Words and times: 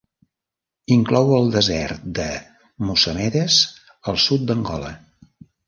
Inclou 0.95 1.33
el 1.39 1.45
desert 1.57 2.07
de 2.21 2.25
Mossamedes 2.89 3.61
del 4.09 4.21
sud 4.27 4.51
d'Angola. 4.51 4.95